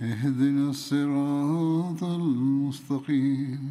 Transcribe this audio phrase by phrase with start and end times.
[0.00, 3.62] اهدنا الصراط المستقيم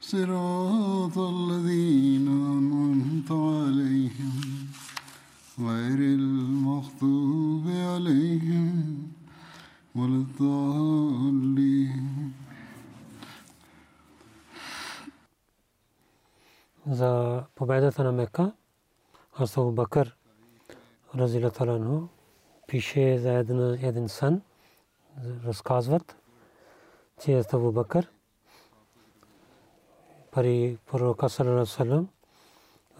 [0.00, 4.36] صراط الذين أنعمت عليهم
[5.58, 8.72] غير المغضوب عليهم
[9.94, 12.08] ولا الضالين
[16.90, 18.52] за победата на Мека.
[19.36, 20.16] Аз Абу Бакър
[21.14, 22.06] Разилаталанху
[22.66, 24.42] пише за един, един сън,
[25.45, 26.15] разказват,
[27.23, 28.09] че е Абу Бакър
[30.31, 32.09] пари пророка Салалалалалалам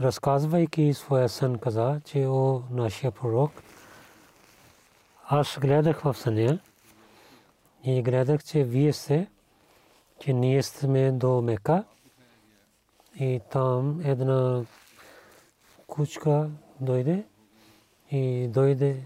[0.01, 3.51] разказвайки своя сън каза, че о нашия пророк
[5.25, 6.59] аз гледах в съня
[7.83, 9.27] и гледах, че вие сте,
[10.19, 11.83] че ние сме до Мека
[13.19, 14.65] и там една
[15.87, 16.49] кучка
[16.81, 17.25] дойде
[18.11, 19.03] и дойде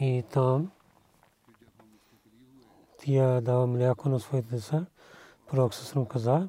[0.00, 0.70] и там
[3.04, 4.86] тя дава мляко на своите деца.
[5.46, 6.48] Пророк Сасрам каза,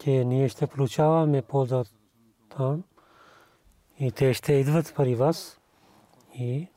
[0.00, 1.84] че ние ще получаваме полза
[2.56, 2.84] там
[3.98, 5.60] и те ще идват пари вас
[6.34, 6.68] и,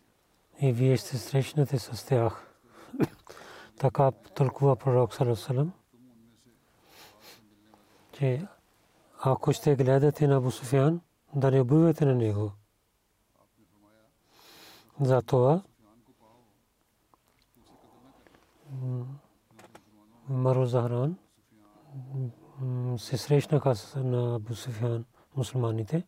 [0.61, 2.55] и вие ще срещнете с тях.
[3.79, 5.73] така толкова пророк Сасрам,
[8.13, 8.47] че
[9.19, 11.01] ако ще гледате на Абу Суфян,
[11.35, 12.51] да не убивате на него.
[15.01, 15.61] Затова
[20.29, 21.17] Маро Захран
[22.97, 25.05] се срещнаха на Абу Суфян
[25.35, 26.07] мусулманите.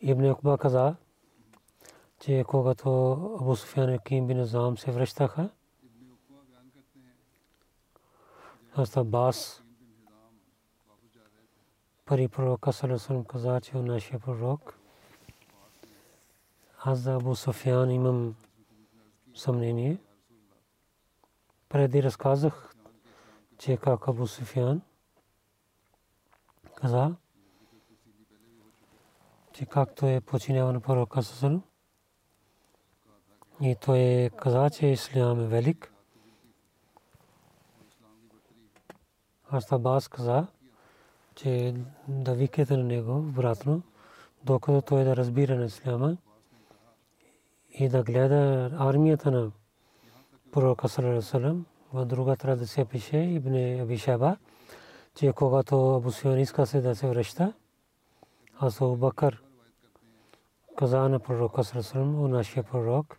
[0.00, 0.96] Ибн Акба каза,
[2.20, 5.50] че когато Абу Суфян и Ким бин Азам се връщаха,
[8.74, 9.62] аз Аббас
[12.04, 14.78] пари пророка Салесалам каза, че е нашия пророк.
[16.84, 18.34] Аз за Абу Софиян имам
[19.34, 19.98] съмнение.
[21.68, 22.74] Преди разказах,
[23.58, 24.82] че как Абу Софиян
[26.74, 27.14] каза,
[29.52, 31.62] че както е починява пророка Салесалам.
[33.60, 35.92] И той каза, че Ислям е велик.
[39.50, 40.46] Аз Аббас каза,
[41.34, 41.74] че
[42.08, 43.82] да викате на него обратно,
[44.44, 46.16] докато той да разбира на исляма
[47.74, 49.50] и да гледа армията на
[50.52, 51.66] пророка Салам.
[51.92, 54.36] В друга традиция пише Ибн Абишаба,
[55.14, 57.52] че когато Абу Суфян иска се да се връща,
[58.58, 59.42] аз Бакър
[60.76, 63.18] каза на пророка Салам, о нашия пророк,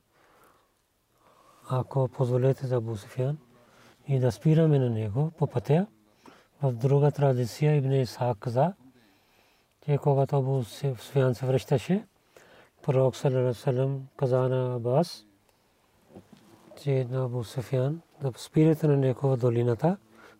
[1.69, 3.37] ако позволите за Абу Суфян
[4.07, 5.87] и да спираме на него по пътя,
[6.61, 8.73] в друга традиция Ибн Исаак каза,
[9.85, 12.07] че когато Абу Суфян се връщаше,
[12.83, 15.25] пророк Салам каза на Абас,
[16.81, 19.97] че на Абу Суфян да спирате на него в долината,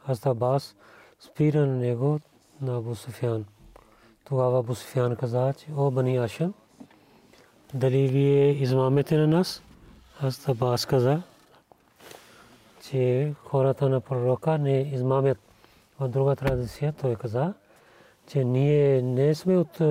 [0.08, 0.76] аз Абас
[1.20, 2.20] спира на него
[2.62, 3.46] на Абу Суфян.
[4.26, 6.54] Тогава Абу Суфян каза, че о Бани Ашам,
[7.74, 9.62] дали вие измамете на нас?
[10.22, 11.22] Аз Абас каза,
[12.90, 15.38] че хората на пророка не измамят
[16.00, 17.54] в друга традиция той каза,
[18.28, 19.82] че ние не сме от,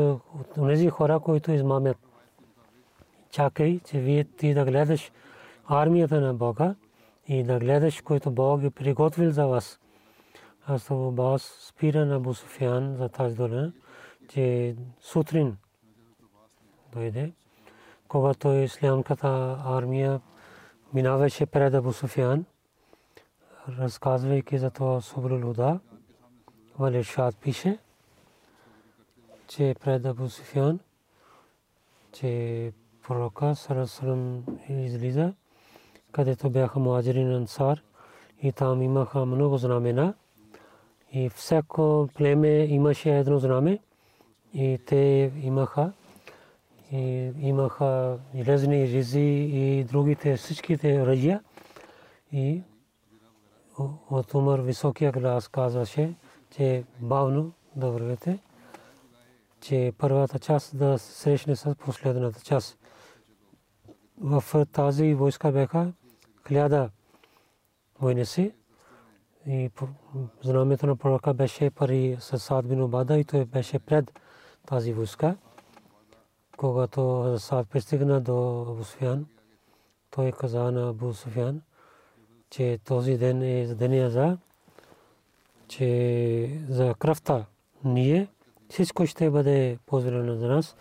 [0.56, 1.96] тези хора, които измамят.
[3.32, 5.12] Чакай, че вие ти да гледаш
[5.66, 6.74] армията на Бога
[7.26, 9.80] и да гледаш, който Бог е приготвил за вас.
[10.66, 13.72] Аз това бас спира на Бусуфян за тази долина,
[14.28, 15.56] че сутрин
[16.92, 17.32] дойде,
[18.08, 20.20] когато ислямската армия
[20.94, 21.92] минаваше пред Абу
[23.68, 25.80] разказвайки за това Субрул Худа,
[26.78, 27.78] Вали Шад пише,
[29.48, 30.28] че пред Абу
[32.12, 35.32] че пророка Сарасалам излиза,
[36.12, 37.82] където бяха муаджирин ансар,
[38.42, 40.14] и там имаха много знамена.
[41.12, 43.78] И всяко племе имаше едно знаме
[44.54, 45.92] и те имаха.
[46.92, 51.42] И имаха лезни ризи и другите всичките оръжия.
[52.32, 52.62] И
[54.10, 56.14] от Умар високия глас казваше,
[56.50, 58.38] че бавно да вървете,
[59.60, 62.81] че първата част да срещне с последната част.
[64.22, 65.92] В тази войска бяха
[66.48, 66.90] хиляда
[68.00, 68.52] войници
[69.46, 69.70] и
[70.42, 74.20] знамето на пророка беше пари с Сад бин Обада и той беше пред
[74.66, 75.36] тази войска.
[76.56, 79.26] Когато Сад пристигна до Абу Суфян,
[80.10, 81.62] той каза на Абу Суфян,
[82.50, 84.38] че този ден е деня за
[85.68, 87.44] че за кръвта
[87.84, 88.28] ние
[88.68, 90.76] всичко ще бъде позволено за нас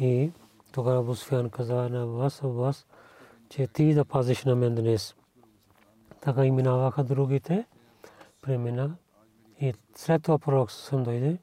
[0.00, 0.30] и
[0.72, 2.86] тогава Абу Суфян каза на вас, вас,
[3.48, 5.14] че ти да пазиш на мен днес.
[6.20, 7.66] Така и минаваха другите
[8.42, 8.96] премина
[9.60, 11.38] и след това пророк съм дойде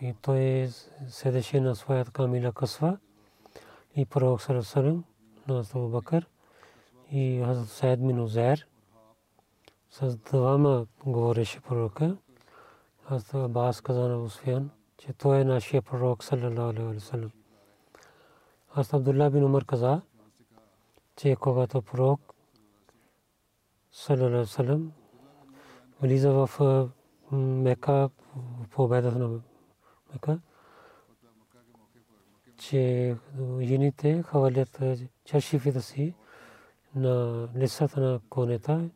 [0.00, 0.68] и той
[1.08, 2.98] седеше на своята камила късва
[3.96, 5.04] и пророк Сарасалам
[5.48, 6.26] на Абу Бакър
[7.10, 8.66] и Хазрат Сайд мин Узер
[9.90, 12.16] с двама говореше пророка.
[13.08, 17.39] Хазрат Абас каза на Усфиян, че той е нашия пророк, саллалаху алейхи
[18.76, 18.94] ва саллям.
[18.94, 20.00] Хазрат Абдулла бин Умар каза,
[21.16, 22.20] че когато пророк,
[23.92, 24.92] саллалаху алейхи ва саллям,
[26.02, 26.50] влиза в
[27.32, 28.10] Мека,
[28.70, 29.40] победата на
[30.12, 30.40] Мека,
[32.58, 33.16] че
[33.60, 34.82] жените хвалят
[35.24, 36.14] чашифите си
[36.94, 38.90] на лицата на конета.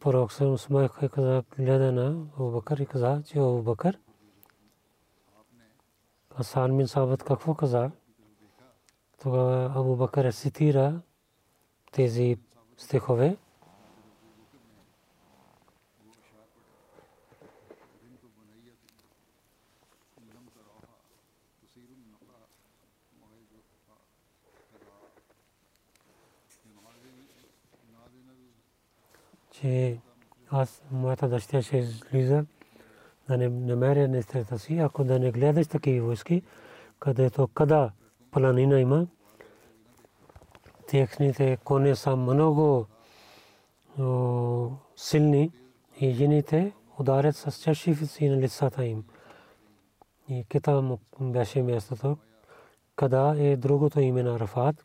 [0.00, 3.98] Пророк съм смайха каза, гледа на Абу Бакър и каза, че Абу Бакър.
[6.36, 7.90] Асан мин Сабът какво каза?
[9.24, 11.00] Тогава Абу Бакър цитира
[11.92, 12.38] тези
[12.76, 13.36] стихове.
[29.50, 29.98] че
[30.50, 32.44] аз, моята дъщеря ще излиза
[33.28, 36.42] да не намеря нещата си, ако да не гледаш такива войски,
[36.98, 37.90] където къда
[38.34, 39.06] планина има,
[40.88, 42.86] техните коне са много
[44.96, 45.52] силни
[46.00, 49.04] и жените ударят с чашифици на лицата им.
[50.28, 52.16] И кита беше мястото,
[52.96, 54.84] къда е другото име на Рафат.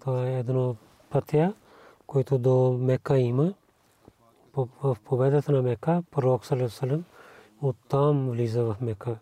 [0.00, 0.76] Това е едно
[1.10, 1.54] пътя,
[2.06, 3.54] което до Мека има
[4.54, 7.04] в победата на Мека, пророк Салесалем
[7.62, 9.18] оттам влиза в Мека.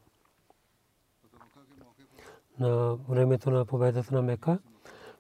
[2.61, 4.59] На времето на победата на Мека,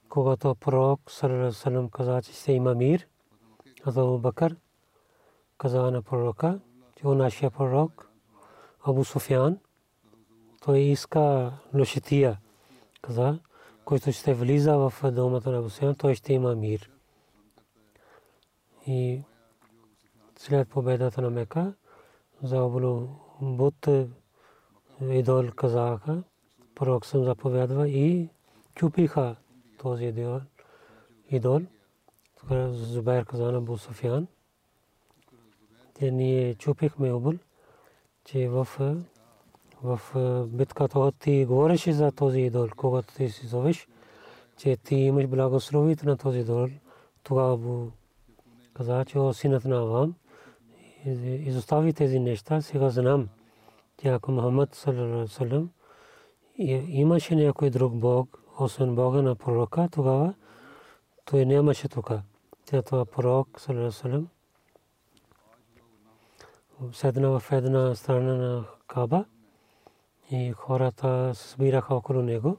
[0.09, 3.07] когато пророк Салесалем каза, че ще има мир,
[3.85, 4.57] Абу Бакър
[5.59, 6.61] каза на пророка,
[6.97, 8.11] че он нашия пророк,
[8.85, 9.59] Абу Суфян,
[10.61, 12.41] той иска лошития,
[13.03, 13.39] каза,
[13.85, 16.91] който ще влиза в домата на Абу Суфян, той ще има мир.
[18.87, 19.23] И
[20.39, 21.75] след победата на Мека,
[22.43, 23.09] за Облу
[23.41, 23.89] Бут
[25.01, 26.23] идол казаха,
[26.81, 28.29] пророк съм заповядва и
[28.75, 29.37] чупиха
[29.79, 30.05] този
[31.31, 31.61] идол.
[32.71, 34.27] Зубайр каза на Бу Суфян,
[35.95, 37.35] те ние чупихме обул,
[38.25, 38.69] че в
[39.83, 40.01] в
[40.47, 43.89] битката ти говореше за този идол, когато ти си зовеш,
[44.57, 46.69] че ти имаш благословите на този идол.
[47.23, 47.87] Тогава
[48.75, 50.15] каза, че о синът на Авам,
[51.25, 53.29] изостави тези неща, сега знам,
[54.03, 54.75] че ако Мухаммад
[55.29, 55.71] салам
[56.89, 60.35] имаше някой друг Бог, освен Бога на пророка, тогава
[61.25, 62.11] той нямаше тук.
[62.65, 64.29] Тя това пророк салам
[66.93, 69.25] седна в една страна на Каба
[70.31, 72.57] и хората се събираха около него.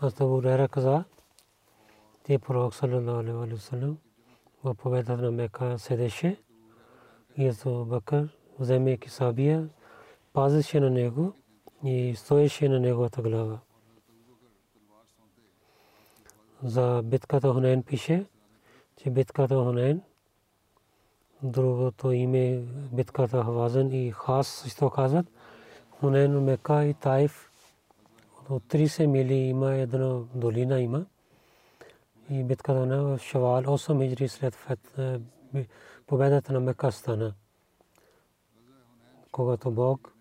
[0.00, 1.04] Аз Абу Рера каза,
[2.22, 3.98] те пророк салlallahu алейхи ва саллям
[4.64, 6.36] в победата на Мека седеше
[7.38, 8.28] Язо Бакър,
[8.58, 9.68] вземайки сабия,
[10.32, 11.32] пазеше на него
[11.84, 13.58] и стоеше на неговата глава.
[16.62, 18.26] За битката Хунайн пише,
[18.96, 20.02] че битката Хунайн,
[21.42, 22.58] другото име
[22.92, 25.26] битката Хавазан и Хас също казват,
[25.90, 27.50] Хунайн, Мека и Тайф,
[28.50, 31.06] от 30 мили има една долина има.
[32.30, 34.56] И битката на Шавал 8 хиджри след
[36.06, 37.34] победата на Мека стана.
[39.32, 40.14] Когато Бог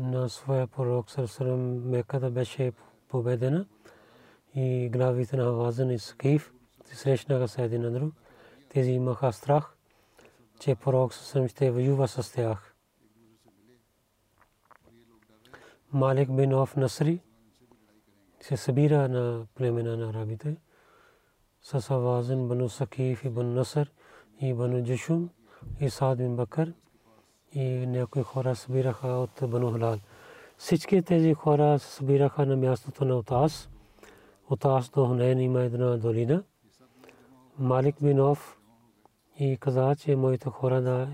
[0.00, 2.72] на своя пророк Сърсърм Меката беше
[3.08, 3.66] победена
[4.54, 6.52] и главите на Хавазан и Скиф
[6.84, 8.14] се срещнаха с един друг
[8.70, 9.76] тези имаха страх,
[10.60, 12.74] че пророк съвсем ще воюва с тях.
[15.92, 17.20] Малик бин Оф Насри
[18.40, 20.56] се събира на племена на арабите
[21.62, 23.92] с Авазен, Бану Сакиф и Бану Насър
[24.40, 25.30] и Бану Джушум
[25.80, 26.74] и Саад бин Бакър
[27.52, 29.98] и някои хора събираха от Бану Халал.
[30.58, 33.70] Всички тези хора се събираха на мястото на Отас.
[34.50, 36.42] Отас до Хунейн има една долина.
[37.58, 38.58] Малик бин Оф
[39.38, 41.08] и каза, че моите хора да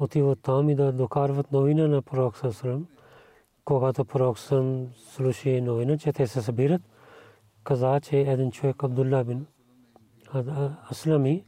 [0.00, 2.86] отиват там и да докарват новина на пророк Сасрам.
[3.64, 6.82] Когато пророк Сасрам слуши новина, че те се събират,
[7.64, 9.46] каза, че един човек Абдулла бин
[10.90, 11.44] Аслами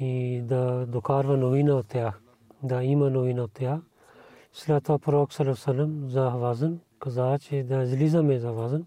[0.00, 2.20] и да докарва новина от тях,
[2.62, 3.80] да има новина от тях.
[4.52, 8.86] След това пророк Салам за Хавазан каза, че да излизаме за Хавазан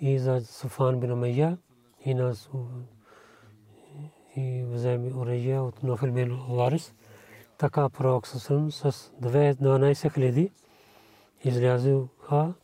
[0.00, 1.58] и за Суфан бин Амайя
[2.04, 2.34] и на
[4.36, 6.94] и вземе оръжие от Нофел бин Варис.
[7.58, 10.50] Така пророк Салам с 12 хиляди
[11.44, 12.54] излязоха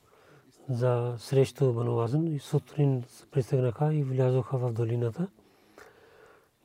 [0.69, 5.29] за срещу Бануазан и сутрин пристигнаха и влязоха в долината.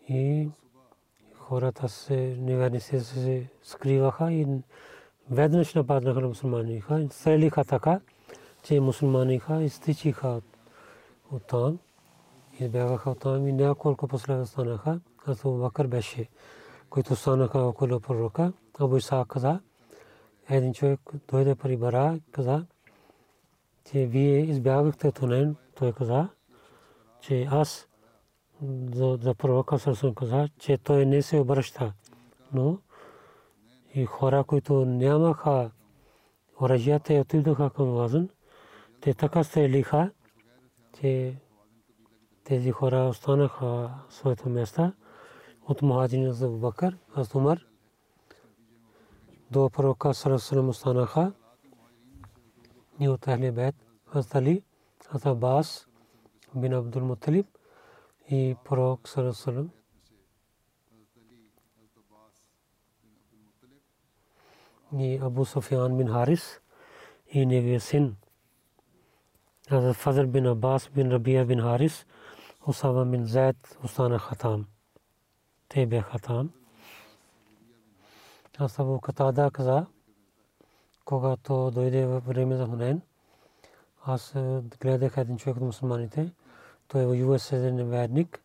[0.09, 0.49] И
[1.51, 4.47] хората се неверници се скриваха и
[5.29, 7.99] веднъж нападнаха на мусулманиха, стрелиха така,
[8.63, 10.41] че мусулманиха изтичиха
[11.31, 11.79] от там,
[12.59, 14.99] избягаха от там и няколко последва станаха.
[15.25, 16.27] Аз Бакър беше,
[16.89, 18.53] които станаха около пророка.
[18.79, 19.59] Абу Иса каза,
[20.49, 20.99] един човек
[21.31, 22.65] дойде при Бара, каза,
[23.91, 25.55] че вие избягахте от Хунейн.
[25.75, 26.29] Той каза,
[27.21, 27.87] че аз
[29.21, 31.93] за пророка Сърсън каза, че той не се обръща.
[32.53, 32.79] Но
[33.93, 35.71] и хора, които нямаха
[36.61, 38.29] оръжията и отидоха към Вазен,
[39.01, 40.11] те така стрелиха,
[40.99, 41.35] че
[42.43, 44.93] тези хора останаха своето места
[45.67, 47.65] от Мухаджин за Бакър, аз Умар,
[49.51, 51.33] до пророка Сарасалам останаха
[52.99, 53.75] и от Ахли Бет,
[54.13, 54.63] аз Али,
[55.09, 55.87] аз Абас,
[56.55, 57.47] бин Абдул Муталиб
[58.29, 59.71] и пророк Сарасалам.
[64.99, 66.59] и Абу Суфян бин Харис
[67.27, 68.17] и неговия син.
[69.69, 72.05] Hazrat Fazl bin Abbas bin Rabia bin Haris,
[72.67, 74.65] Осама бин Зайд останаха там.
[75.69, 76.51] Те бяха там.
[78.57, 79.85] Аз Абу Катада каза,
[81.05, 83.01] когато дойде време за Хунен,
[84.05, 84.33] аз
[84.81, 86.31] гледах един човек от мусулманите,
[86.91, 88.41] той воюва с един верник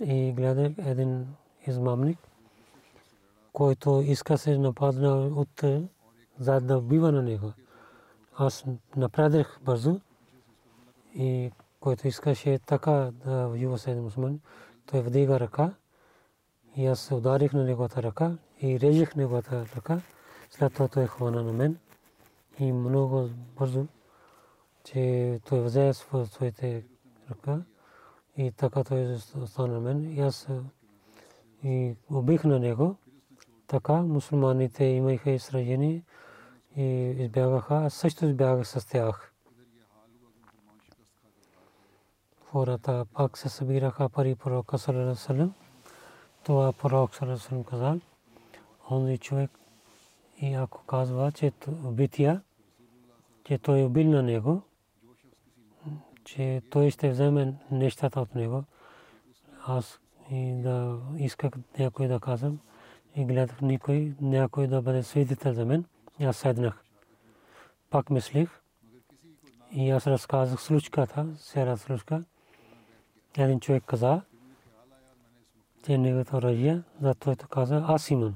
[0.00, 1.26] и гледах един
[1.66, 2.18] измамник,
[3.52, 5.64] който иска се нападна от
[6.38, 7.52] за да бива на него.
[8.36, 8.64] Аз
[8.96, 10.00] напредах бързо
[11.14, 14.40] и който искаше така да воюва с един мусулман,
[14.86, 15.74] той вдига ръка
[16.76, 20.00] и аз се ударих на неговата ръка и режех неговата ръка.
[20.50, 21.78] След това той хвана на мен
[22.58, 23.28] и много
[23.58, 23.86] бързо,
[24.84, 26.84] че той взе своите
[27.30, 27.62] ръка
[28.36, 30.16] и така той остана на мен.
[30.16, 30.48] И аз
[31.64, 32.96] и убих на него.
[33.66, 36.04] Така мусулманите имаха и сражени
[36.76, 36.82] и
[37.18, 37.74] избягаха.
[37.74, 39.32] Аз също избягах с тях.
[42.44, 45.54] Хората пак се събираха пари пророка Салалалалалалам.
[46.44, 48.00] Това пророк Салалалалалам казал.
[48.90, 49.50] Онзи човек
[50.36, 51.52] и ако казва, че
[51.84, 52.42] убития,
[53.44, 54.62] че той е убил на него,
[56.24, 58.64] че той ще вземе нещата от него,
[59.66, 60.00] аз
[60.30, 62.58] и да исках някой да казвам,
[63.16, 65.84] и гледах никой, някой да бъде свидетел за мен.
[66.20, 66.84] Аз седнах.
[67.90, 68.60] Пак мислих
[69.72, 72.24] и аз разказах случката, сера случка.
[73.38, 74.22] Един човек каза,
[75.84, 78.34] че неговото оръжие, за той каза, аз имам.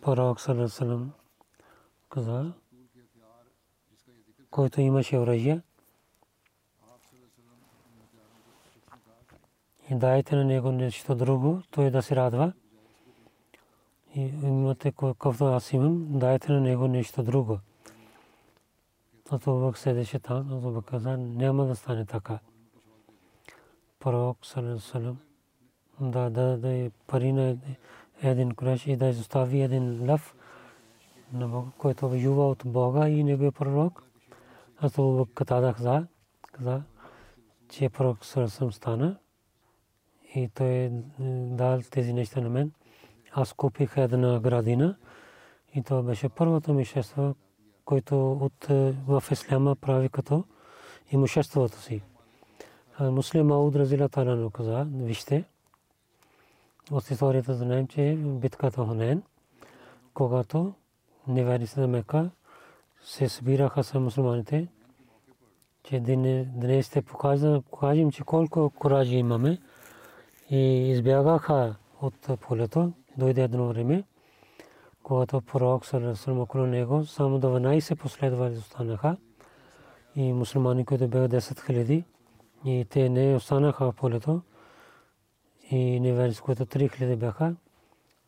[0.00, 1.12] Пророк Салам
[2.08, 2.52] каза,
[4.50, 5.60] който имаше оръжие,
[9.90, 12.52] и дайте на него нещо друго, той да се радва
[14.14, 17.58] и имате каквото аз имам, дайте на него нещо друго.
[19.30, 22.38] Абу седеше там, Абу Бакр каза, няма да стане така.
[24.00, 25.18] Пророк Салам
[26.00, 27.56] да даде пари на
[28.22, 30.34] един куреш и да изостави един лъв,
[31.78, 34.02] който воюва от Бога и неговия пророк.
[34.78, 35.74] Аз Абу Катада
[36.52, 36.82] каза,
[37.68, 39.18] че пророк Салам стана
[40.34, 40.90] и той
[41.50, 42.72] дал тези неща на мен
[43.32, 44.96] аз купих една градина
[45.74, 47.34] и това беше първото мишество,
[47.84, 48.66] което от
[49.06, 50.44] в исляма прави като
[51.12, 52.02] имуществото си.
[53.00, 55.44] Муслим Мауд Разила Талану каза, вижте,
[56.90, 59.22] от историята знаем, че битката Хунен,
[60.14, 60.74] когато
[61.28, 62.30] невярниците на Мека
[63.04, 64.68] се събираха с мусулманите,
[65.82, 69.58] че днес ще покажем, че колко коражи имаме
[70.52, 72.92] и избягаха от полето.
[73.16, 74.04] Дойде едно време,
[75.02, 79.16] когато пророк Салесалам около него, само 12 последователи останаха
[80.16, 82.04] и мусулмани, които бяха 10 хиляди
[82.64, 84.42] и те не останаха в полето
[85.70, 87.54] и неверници, които 3 хиляди бяха.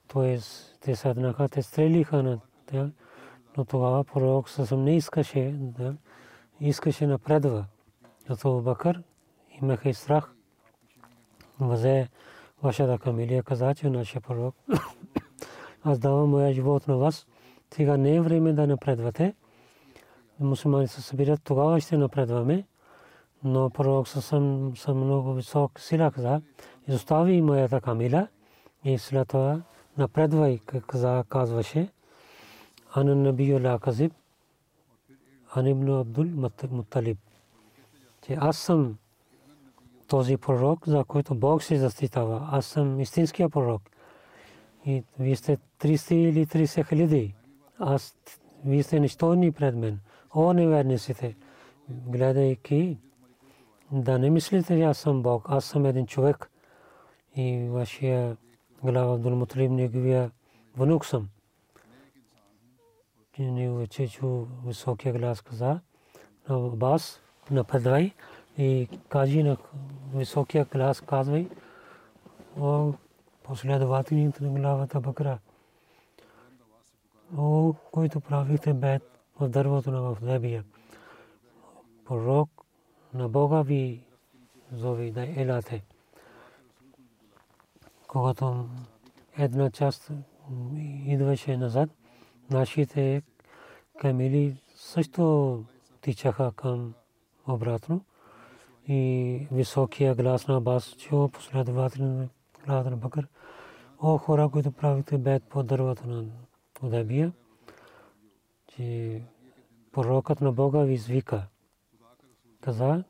[0.08, 2.86] Тоест, те седнаха, те стрелиха на тях,
[3.56, 5.94] но тогава пророк съвсем не искаше да
[6.60, 7.64] искаше напредва.
[8.28, 9.02] Зато Бакър
[9.62, 10.33] имаха и страх.
[11.60, 12.08] Взе
[12.62, 14.54] вашата камилия каза, че нашия пророк
[15.84, 17.26] аз давам моя живот на вас.
[17.74, 19.34] Сега не е време да напредвате.
[20.40, 22.64] Мусулмани се събират, тогава ще напредваме.
[23.44, 26.42] Но пророк съм, съм много висок сила каза.
[26.88, 28.28] Изостави моята камила
[28.84, 29.62] и след това
[29.98, 31.88] напредвай, каза, казваше.
[32.94, 34.12] Ана набию ла казиб.
[35.54, 36.26] Ан ибн Абдул
[36.70, 37.18] Муталиб.
[38.22, 38.98] Че аз съм
[40.08, 42.48] този пророк, за който Бог се защитава.
[42.52, 43.82] Аз съм истинския пророк.
[44.86, 47.34] И вие сте 300 или 30 хиляди.
[47.78, 48.16] Аз,
[48.64, 50.00] вие сте нищойни пред мен.
[50.34, 51.36] О, неверниците,
[51.88, 52.98] гледайки,
[53.92, 56.50] да не мислите, аз съм Бог, аз съм един човек.
[57.36, 58.36] И вашия
[58.82, 60.30] глава Абдул неговия
[60.76, 61.28] внук съм.
[63.38, 65.80] Неговия чечу високия глас каза,
[66.48, 67.20] на бас,
[67.50, 68.12] напредвай
[68.58, 69.56] и кажи на
[70.14, 71.48] високия глас, казвай,
[72.60, 72.92] о,
[73.42, 75.38] последователите на главата Бакра.
[77.36, 79.02] О, който правите бед
[79.40, 80.64] в дървото на Вавдебия.
[82.04, 82.50] Пророк
[83.14, 84.00] на Бога ви
[84.72, 85.84] зови да елате.
[88.08, 88.68] Когато
[89.38, 90.10] една част
[91.06, 91.90] идваше назад,
[92.50, 93.22] нашите
[93.98, 95.64] камили също
[96.00, 96.94] тичаха към
[97.48, 98.04] обратно
[98.88, 103.28] и високия глас на Бас чу главата на Бакър.
[104.02, 106.24] О, хора, които правите бед по дървото на
[106.82, 107.32] Удабия,
[108.66, 109.22] че
[109.92, 111.46] пророкът на Бога ви извика.
[112.60, 113.04] Каза,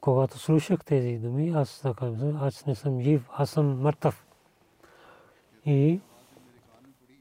[0.00, 4.26] когато слушах тези думи, аз така, аз не съм жив, аз съм мъртъв.
[5.66, 6.00] И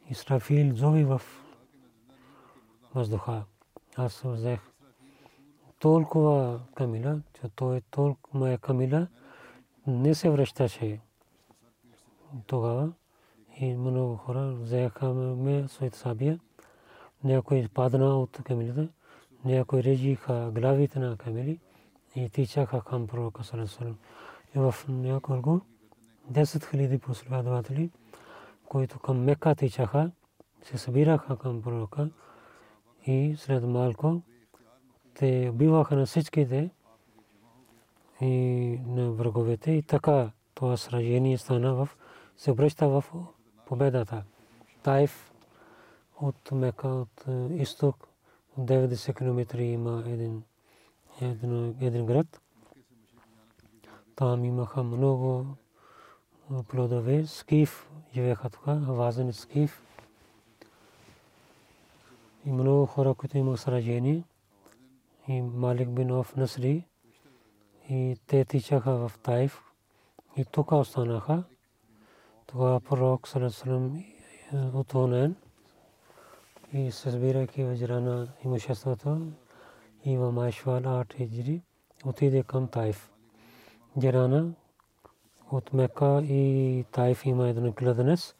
[0.09, 1.21] Исрафил зови в
[2.93, 3.43] въздуха.
[3.95, 4.68] Аз взех
[5.79, 9.07] толкова камила, че той толкова моя камила
[9.87, 10.99] не се връщаше
[12.47, 12.91] тогава
[13.59, 16.39] и много хора взеха ме своите сабия.
[17.23, 18.87] Някой падна от камилите,
[19.45, 21.59] някой режиха главите на камили
[22.15, 23.97] и тичаха към пророка Салесалам.
[24.55, 25.61] И в няколко
[26.31, 27.89] 10 хиляди последователи,
[28.65, 30.11] които към Мека тичаха,
[30.61, 32.09] се събираха към пророка
[33.05, 34.21] и след малко
[35.19, 36.69] те убиваха на всичките
[38.21, 38.25] и
[38.87, 41.89] на враговете и така това сражение стана в
[42.37, 43.03] се обръща в
[43.65, 44.23] победата.
[44.83, 45.33] Тайф
[46.21, 48.07] от Мека, от изток,
[48.59, 50.43] 90 км има един,
[51.21, 52.41] един, един град.
[54.15, 55.45] Там имаха много
[56.67, 57.27] плодове.
[57.27, 59.83] Скиф живееха тук, вазен скиф.
[62.45, 64.23] И много хора, които имаха сражение.
[65.29, 66.85] И Малик бин Оф Насри.
[67.89, 69.61] И те тичаха в Тайф.
[70.37, 71.43] И тук останаха.
[72.47, 74.03] Тогава пророк Салесалам
[74.73, 75.35] отвонен
[76.73, 79.21] и събирайки вежрана имуществото
[80.05, 81.61] и в Майшвал Арт Хиджри
[82.05, 83.11] отиде към Тайф.
[83.99, 84.53] Джерана
[85.51, 88.35] от Мека и Тайф има един кладенец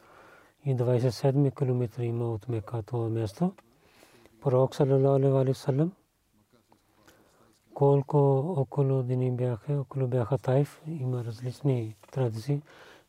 [0.64, 3.52] и 27 км има от Мека това място.
[4.40, 5.92] Пророк салалаху алейхи салам
[7.80, 12.62] колко около дни бяха, около бяха Тайф, има различни традиции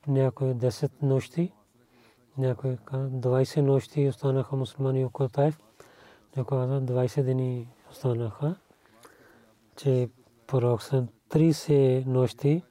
[0.08, 1.54] някои 10 нощи,
[2.38, 5.60] някои 20 нощи останаха мусулмани около Тайф,
[6.38, 8.56] някои 20 дни останаха,
[9.76, 10.10] че
[10.48, 12.64] пророк са 30 нощи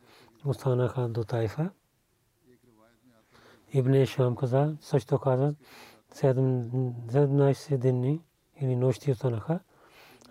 [0.44, 1.70] останаха до Тайфа.
[3.72, 5.54] Ибн Шам каза, също каза,
[6.14, 8.20] 17 дни
[8.60, 9.60] или нощи останаха.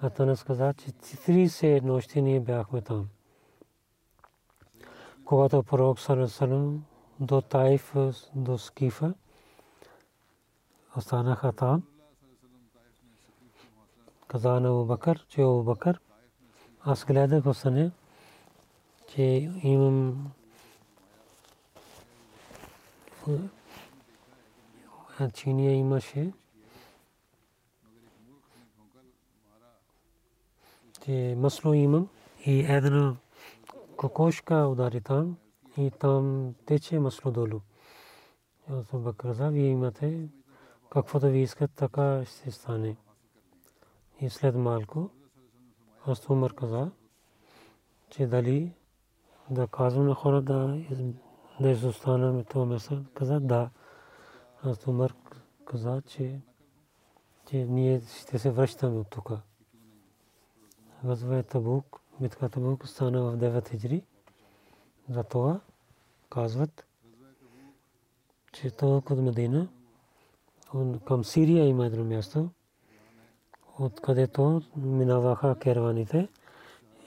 [0.01, 3.07] А Танас каза, че 30 нощи ние бяхме там.
[5.25, 6.85] Когато пророк Салесалам
[7.19, 7.93] до Таиф,
[8.35, 9.13] до Скифа.
[10.97, 11.83] Останаха там.
[14.27, 15.75] Каза на Бакър, че Абу
[16.81, 17.91] аз гледах съня,
[19.07, 20.31] че имам
[25.33, 26.31] чиния имаше
[31.09, 32.09] че масло имам
[32.45, 33.15] и една
[33.97, 35.37] кокошка удари там
[35.77, 37.61] и там тече масло долу.
[38.93, 40.29] Бакр каза, вие имате
[40.89, 42.95] каквото ви искат, така ще стане.
[44.21, 45.09] И след малко
[46.05, 46.91] аз Умар каза,
[48.09, 48.73] че дали
[49.49, 50.81] да казвам на хора да
[51.59, 53.03] да изостанем това место.
[53.13, 53.69] Каза да.
[54.63, 55.13] Аз Умар
[55.65, 56.41] каза, че
[57.49, 59.31] че ние ще се връщаме от тук.
[61.05, 64.03] Газва Табук, битка Табук стана в 9 хиджри.
[65.09, 65.59] Затова
[66.29, 66.85] казват,
[68.53, 69.67] че толкова от Медина,
[71.05, 72.49] към Сирия има едно място,
[73.79, 76.27] откъдето минаваха керваните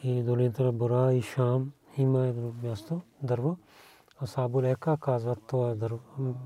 [0.02, 3.56] и долината на Бора и Шам има едно място, дърво.
[4.22, 5.76] Асабу Лека казват това е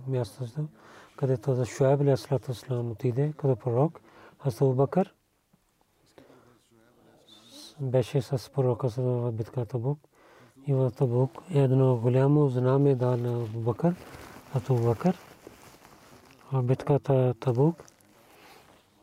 [0.06, 0.68] място,
[1.16, 4.00] където за Шуайб Алясалату Ислам отиде като пророк.
[4.46, 5.14] Асабу Бакър
[7.80, 9.98] беше с пророка в битката Табук.
[10.66, 13.94] И в Табук едно голямо знаме дал Бакър,
[14.54, 15.18] Абу Бакър.
[16.52, 17.84] В битката Табук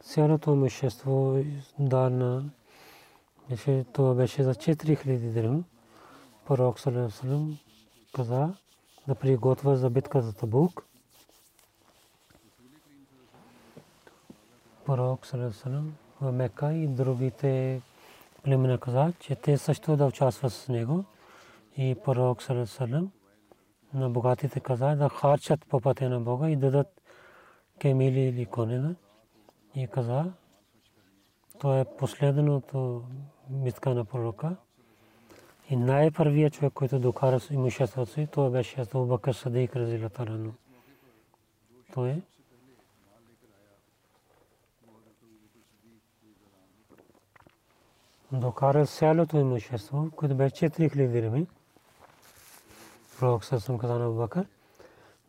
[0.03, 1.43] цялото имущество
[1.79, 2.43] дал на
[3.93, 5.63] това беше за 4000 дирхам.
[6.45, 7.57] Пророк Салам
[8.15, 8.53] каза
[9.07, 10.85] да приготвя за битка за Табук.
[14.85, 17.81] Пророк Салам в Мека и другите
[18.43, 21.05] племена каза, че те също да участват с него.
[21.77, 23.11] И пророк Салам
[23.93, 27.01] на богатите каза да харчат по пътя на Бога и дадат
[27.79, 28.95] кемили или конена.
[29.75, 30.33] И каза,
[31.59, 33.03] това е последното
[33.49, 34.55] битка на пророка.
[35.69, 40.51] И най-първият човек, който докара имуществото си, това беше Абу Бакър Садик Разилатарано.
[41.93, 42.21] Той е
[48.33, 51.47] докара цялото имущество, което беше 4000 дирхами.
[53.19, 54.45] Пророк Сасам каза на Бакър,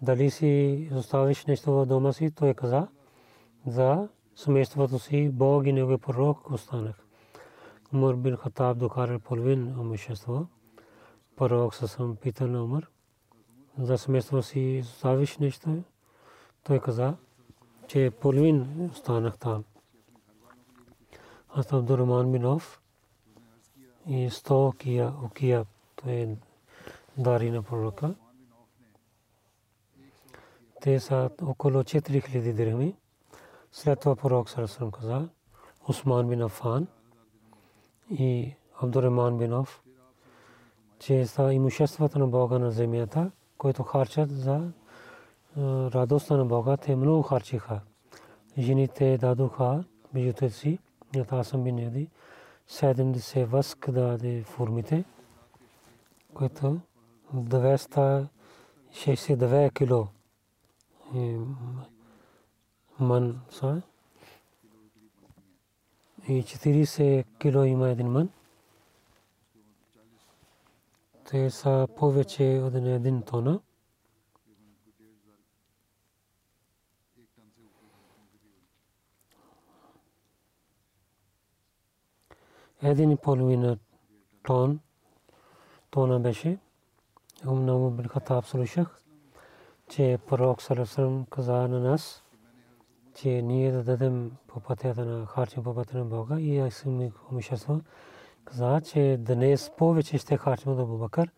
[0.02, 2.88] дали си оставиш нещо в дома си, той каза,
[3.66, 6.96] за семейството си, Бог и негови пророк останах.
[7.94, 10.46] Умар бин Хатаб докарал половин имущество.
[11.36, 12.88] Пророк Сасам пита на Умар,
[13.78, 15.82] за семейството си оставиш нещо,
[16.62, 17.16] той каза,
[17.86, 19.64] че половин останах там.
[21.48, 22.80] Аз Абдурман бин Оф,
[24.08, 26.36] и 100 кия окия, то е
[27.18, 28.14] дари на пророка.
[30.80, 32.94] Те са около 4000 дирхами.
[33.72, 35.28] След това пророк Сарасрам каза,
[35.88, 36.86] Усман бин Афан
[38.10, 39.82] и Абдурахман бин Оф,
[40.98, 44.72] че са имуществата на Бога на земята, които харчат за
[45.56, 47.80] радостта на Бога, те много харчиха.
[48.58, 50.78] Жените дадоха между си,
[51.30, 52.08] аз съм бин Яди,
[52.68, 55.04] 70 възк даде формите,
[56.34, 56.80] което
[57.34, 60.08] 269 кило
[63.00, 63.82] ман са
[66.28, 68.28] и 40 кило има един ман.
[71.30, 73.60] Те са повече от един тона.
[82.90, 83.78] Един и половина
[84.42, 84.80] тон
[85.90, 86.58] тона беше.
[87.46, 89.02] Умна бин Хатаб слушах,
[89.88, 92.22] че пророк Салесалам каза на нас,
[93.14, 97.12] че ние да дадем по пътята на харчим по пътя на Бога и аз ми
[97.32, 97.80] имущество.
[98.44, 101.30] Каза, че днес повече ще харчим от Абу Бакър.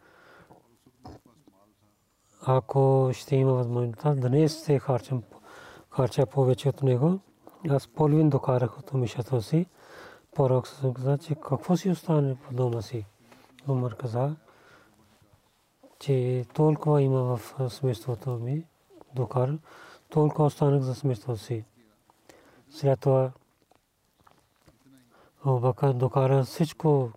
[2.43, 5.23] Ако ще има възможността, днес ще харчим
[5.91, 7.21] харча повече от него.
[7.69, 9.67] Аз половин докарах от имуществото си
[10.37, 13.07] пророк каза, че какво си остане в дома си.
[13.69, 14.37] Умар каза,
[15.99, 18.67] че толкова има в семейството ми,
[19.15, 19.59] докар,
[20.09, 21.65] толкова останах за семейството си.
[22.71, 23.33] След това
[25.45, 27.11] Абубакър докара всичко,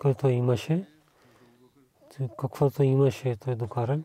[0.00, 0.88] което имаше,
[2.38, 4.00] каквото имаше, той докара.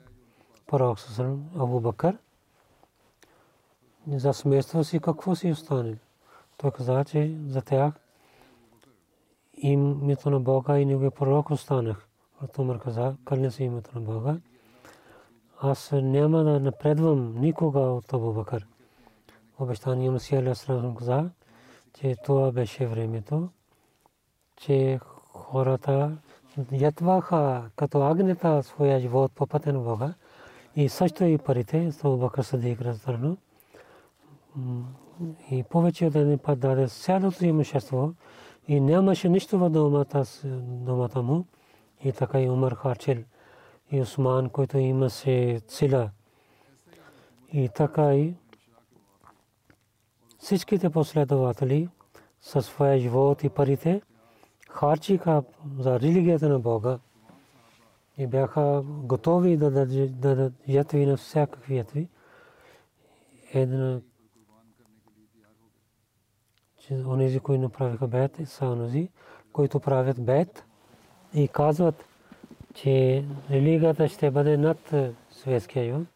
[0.67, 2.17] Пророк Сасалам, Абу Бакър,
[4.07, 5.97] за семейството си какво си остане.
[6.57, 7.93] Той каза, че за тях
[9.62, 12.08] името на Бога и неговия пророк останах.
[12.54, 14.38] Томар каза, кълня се името на Бога.
[15.62, 18.67] Аз няма да напредвам никога от Абу Бакър.
[19.60, 21.30] Обещание Масия Алясалам каза,
[22.00, 23.50] че това беше времето,
[24.58, 25.00] че
[25.34, 26.17] хората
[26.72, 30.13] ятваха като агнета своя живот по пътя на Бога.
[30.76, 33.38] И също и парите, с Абу Бакър Садик раздарно.
[35.52, 38.13] И повече от един път даде цялото имущество,
[38.67, 40.24] и нямаше нищо в домата,
[40.86, 41.45] домата му.
[42.04, 43.17] И така и Умар харчил.
[43.91, 46.10] И Осман, който имаше сила.
[47.54, 48.34] И така и
[50.39, 51.89] всичките последователи
[52.41, 54.02] със своя живот и парите
[54.69, 55.43] харчиха
[55.80, 57.00] за религията на Бога
[58.17, 62.08] и бяха готови да дадат ятви на всякакви ятви.
[63.54, 64.02] Една
[66.89, 69.10] че онези, които направиха бед, са онези,
[69.54, 70.65] които правят бед
[71.34, 72.06] и казват,
[72.73, 76.08] че религията ще бъде над е, светския юг,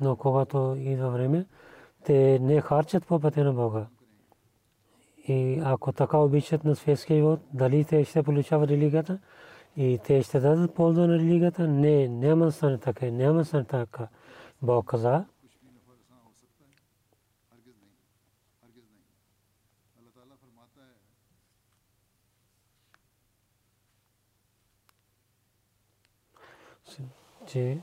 [0.00, 1.46] но когато идва време,
[2.04, 3.86] те не харчат по пътя на Бога.
[5.28, 9.18] И ако така обичат на светския живот, дали те ще получават религията
[9.76, 14.08] и те ще дадат полза на религията, не, няма стане така, няма стане така.
[14.62, 15.24] Бог каза,
[27.46, 27.78] че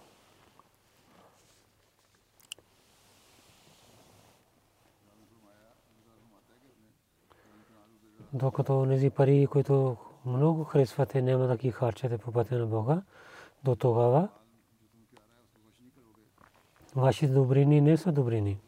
[8.34, 13.02] докато тези пари, които много харесвате, няма да ги харчате по пътя на Бога,
[13.64, 14.30] до тогава
[16.96, 18.60] вашите добрини не са добрини.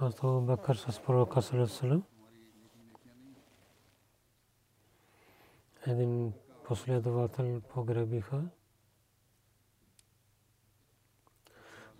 [0.00, 2.02] Аз то Бакър с пророка Салесалам.
[5.86, 6.32] Един
[6.64, 8.42] последовател погребиха.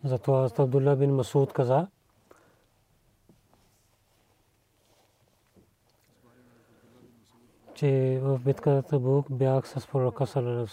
[0.05, 1.87] Затова Абдулла бин Масуд каза,
[7.75, 10.71] че в битката Бук бях с пророка Салалев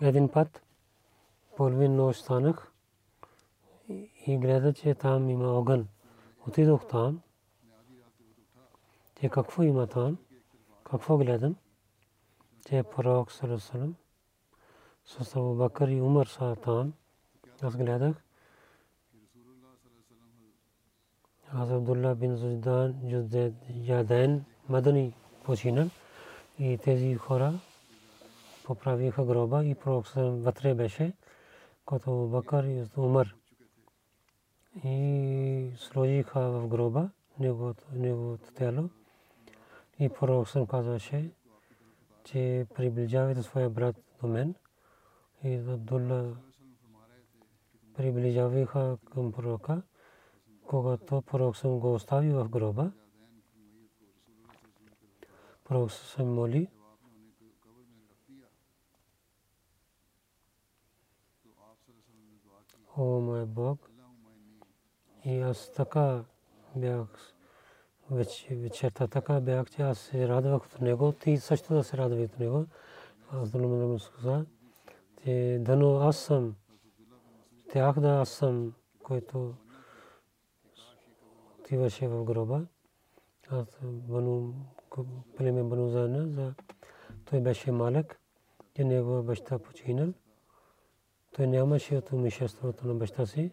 [0.00, 0.62] Един път
[1.56, 2.73] половин нощ станах
[4.26, 5.88] и гледа, че там има огън.
[6.46, 7.20] Отидох там.
[9.14, 10.18] Те какво има там?
[10.84, 11.56] Какво гледам?
[12.64, 13.94] Те пророк Салесалам.
[15.04, 16.92] С Абу Бакър и Умар са там.
[17.62, 18.16] Аз гледах.
[21.52, 22.94] Аз Абдулла бин Зудждан,
[23.74, 25.88] Яден, Мадани починал.
[26.58, 27.54] И тези хора
[28.64, 31.12] поправиха гроба и пророк вътре беше,
[31.86, 33.34] като Бакър и Умар.
[34.82, 38.90] И сложиха в гроба неговото тяло.
[39.98, 41.30] И пророк съм казваше,
[42.24, 44.54] че приближавайте своя брат до мен.
[45.44, 46.36] И Абдулла
[47.96, 49.82] приближаваха към пророка,
[50.66, 52.92] когато пророк съм го остави в гроба.
[55.64, 56.68] Пророк съм моли,
[62.96, 63.90] О, мой Бог,
[65.24, 66.24] и аз така
[66.76, 67.06] бях
[68.50, 72.38] вечерта така бях, че аз се радвах от него, ти също да се радвай от
[72.38, 72.66] него.
[73.30, 74.44] Аз да му сказа,
[75.24, 76.56] че дано аз съм,
[77.72, 79.54] тях да аз съм, който
[81.58, 82.66] отиваше в гроба.
[83.50, 84.54] Аз бану,
[85.36, 86.54] племе Бану за
[87.24, 88.20] той беше малък,
[88.76, 90.08] че негова баща починал.
[91.32, 93.52] Той нямаше от умишеството на баща си.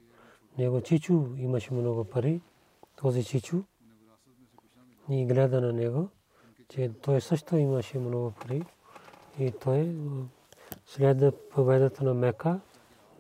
[0.58, 2.42] Него чичу имаше много пари.
[2.96, 3.62] Този чичу
[5.10, 6.10] и гледа на него,
[6.70, 8.64] че той също имаше много пари.
[9.40, 9.96] И той
[10.86, 12.60] след победата на Мека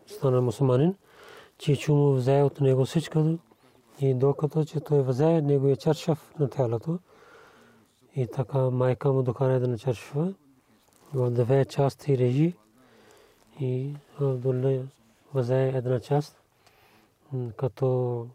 [0.07, 0.95] стана мусулманин.
[1.57, 3.37] Чичу му взе от него всичко
[3.99, 6.99] и докато че той взе неговия чершав на тялото
[8.15, 10.33] и така майка му докара да на чершава
[11.13, 12.53] в две части режи
[13.59, 14.83] и Абдулла
[15.33, 16.40] взе една част
[17.57, 18.27] като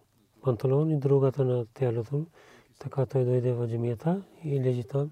[0.42, 2.26] панталон и другата на тялото.
[2.78, 5.10] Така той дойде в джамията и лежи там.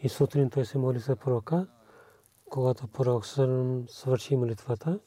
[0.00, 1.66] И сутрин той се моли за пророка,
[2.50, 3.26] когато пророк
[3.86, 5.00] свърши молитвата.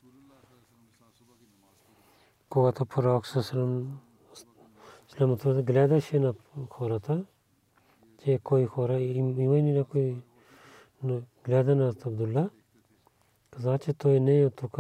[2.50, 4.02] Когато пророк Салам
[5.64, 6.34] гледаше на
[6.70, 7.26] хората,
[8.24, 10.24] че кой хора, има ли някой
[11.46, 12.50] гледа на Абдулла,
[13.52, 14.78] каза, че той не е тук.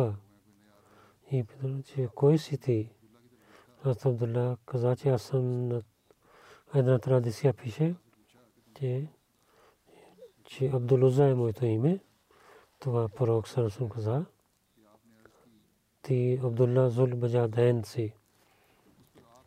[1.31, 2.94] И пита, че кой си ти?
[3.85, 5.81] Аз Абдулла каза, че аз съм на
[6.75, 7.95] една традиция пише,
[8.79, 9.07] че,
[10.43, 11.99] че Абдулуза е моето име.
[12.79, 14.25] Това пророк Сарасун каза.
[16.01, 18.13] Ти Абдулла Зул Баджаден си.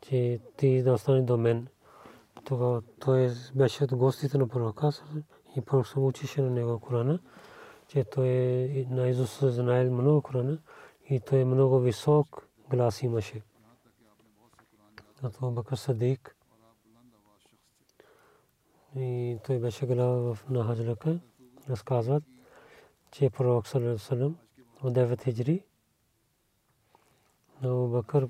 [0.00, 1.68] че ти да остане до мен.
[2.44, 4.90] Тогава той беше от гостите на пророка
[5.56, 7.18] и пророк се учеше на него Корана,
[7.88, 10.58] че той е на Изус знае много Корана
[11.10, 13.42] и той е много висок глас имаше.
[15.22, 16.36] Абу Бакр Садик
[18.96, 21.20] и той беше глава в Нахаджлака,
[21.68, 22.24] разказват,
[23.10, 24.38] че пророк Салам
[24.82, 25.64] от 9 хиджри
[27.62, 28.28] на Абу Бакр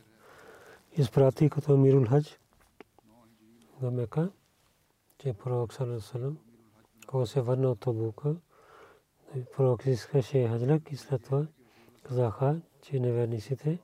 [0.92, 2.38] изпрати като Амирул Хадж
[3.81, 4.31] в Мека,
[5.18, 6.38] че пророк Салам
[7.07, 8.37] кога се върна от Табука,
[9.57, 11.46] пророк искаше хаджлак и след това
[12.03, 13.79] казаха, че неверниците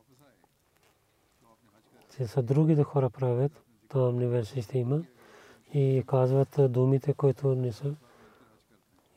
[2.17, 3.53] се са другите хора правят,
[3.89, 5.03] там неверниците има.
[5.73, 7.95] И казват думите, които не са.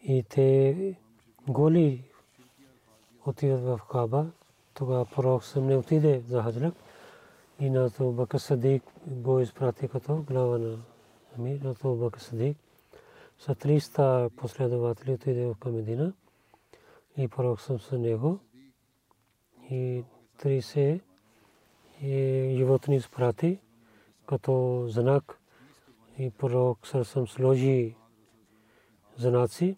[0.03, 0.95] И те
[1.47, 2.03] голи
[3.25, 4.25] отиват в Каба,
[4.73, 6.73] тогава пророк съм не отиде за хаджлак
[7.59, 10.77] и на то Бакър Садик го изпрати като глава на
[11.37, 12.57] Амир, на то Бакър Садик.
[13.39, 16.13] Са 300 последователи отиде в Медина
[17.17, 18.39] и пророк съм с него.
[19.69, 20.03] И
[20.43, 21.01] 30
[22.01, 23.59] животни изпрати
[24.27, 25.39] като знак
[26.19, 27.95] и пророк съм сложи
[29.17, 29.77] знаци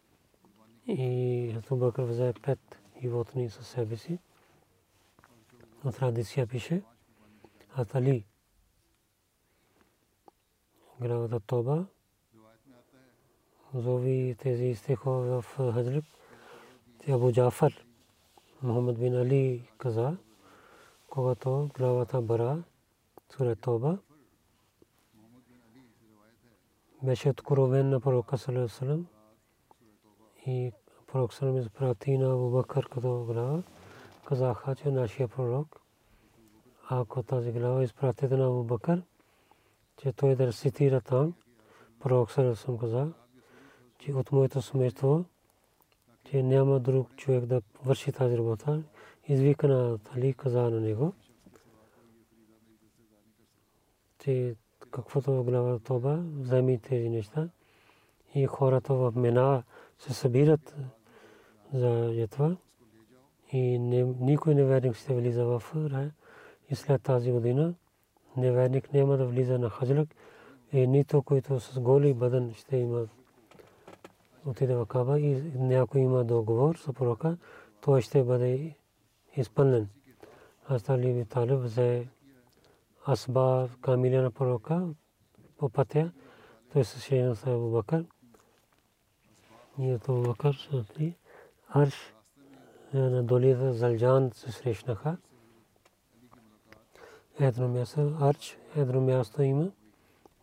[0.88, 2.60] и Хату Бакър взе пет
[3.02, 4.20] животни със себе си.
[5.84, 6.84] На традиция пише
[7.76, 8.26] Атали
[11.02, 11.86] главата Тоба
[13.74, 16.06] зови тези стихове в Хаджрик.
[17.10, 17.86] Абу Джафар
[18.64, 20.18] Мухаммад бин Али каза,
[21.10, 22.64] когато главата Бара,
[23.36, 23.98] сура Тоба,
[27.04, 29.08] беше откровен на пророка Салам
[30.46, 30.72] и
[31.08, 33.64] пророк Салам изпрати на Абу Бакър като глава,
[34.26, 35.82] казаха, че нашия пророк,
[36.90, 39.02] ако тази глава изпратите на Абу Бакър,
[39.98, 41.34] че той да рецитира там,
[42.00, 43.12] пророк Салам каза,
[44.00, 45.26] че от моето семейство,
[46.24, 48.84] че няма друг човек да върши тази работа.
[49.30, 51.14] Извика на Али, каза на него,
[54.20, 54.56] че
[54.92, 57.50] каквото глава Тоба, вземи тези неща.
[58.36, 59.64] И хората в Мена
[59.98, 60.76] се събират
[61.74, 62.58] за това
[63.52, 63.80] и
[64.20, 66.10] никой неверник ще влиза в рай.
[66.70, 67.74] И след тази година
[68.38, 70.10] неверник няма да влиза на хаджлак
[70.72, 73.08] и нито който с голи бъден ще има
[74.46, 75.20] отиде в Каба.
[75.20, 77.38] И някой има договор с пророка,
[77.82, 78.76] той ще бъде
[79.36, 79.90] изпълнен.
[80.68, 82.08] Аз Али би Талиб взе
[83.08, 84.88] асба камиля на пророка
[85.58, 86.12] по пътя,
[86.74, 88.06] той се шея с Абу Бакър.
[89.80, 91.14] И от Абу Бакър и
[91.70, 92.14] Арш
[92.94, 95.18] на долията Залджан се срещнаха.
[97.40, 99.72] Едно място, Арч, едно място има,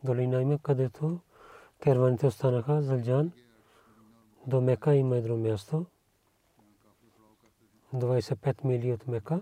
[0.05, 1.20] долина има, където
[1.83, 3.33] керваните останаха, Залджан–
[4.46, 5.87] до Мека има едно място.
[7.98, 9.40] 25 мили от Мека.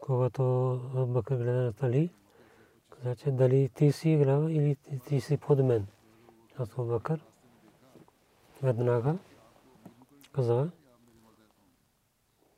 [0.00, 2.10] Когато Бакър гледа на Тали,
[2.90, 4.76] каза, че дали ти си глава или
[5.08, 5.86] ти си под мен.
[6.58, 7.24] Аз Бакър
[8.62, 9.18] веднага
[10.32, 10.70] каза,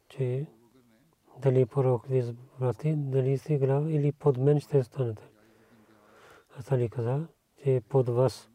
[0.08, 0.46] че
[1.42, 5.30] дали пророк ви изпрати, дали си глава или под мен ще станете.
[6.58, 7.26] Аз Али каза,
[7.62, 8.50] че под вас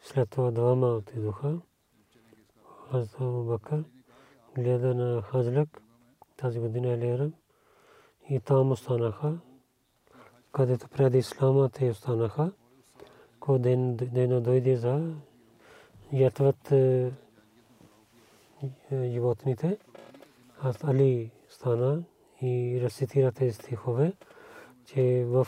[0.00, 1.60] след това двама отидоха.
[2.92, 3.84] Абу Бакър
[4.56, 5.82] гледа на Хазлак
[6.36, 7.30] тази година е Лера
[8.28, 9.38] и там останаха,
[10.52, 12.52] където преди Ислама те останаха.
[13.40, 15.14] Кой ден, ден дойде за
[16.12, 17.12] ятват е,
[18.90, 19.78] е, животните.
[20.60, 22.02] Аз Али стана
[22.42, 24.12] и рецитира тези стихове,
[24.84, 25.46] че в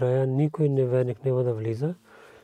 [0.00, 1.94] рая никой неверник няма да влиза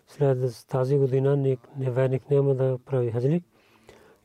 [0.06, 3.44] след тази година неверник няма да прави хаджлик